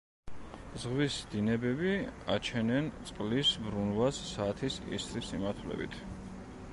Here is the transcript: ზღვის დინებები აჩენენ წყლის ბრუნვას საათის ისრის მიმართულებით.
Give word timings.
ზღვის 0.83 1.17
დინებები 1.33 1.91
აჩენენ 2.35 2.89
წყლის 3.09 3.53
ბრუნვას 3.67 4.23
საათის 4.31 4.79
ისრის 5.01 5.33
მიმართულებით. 5.37 6.01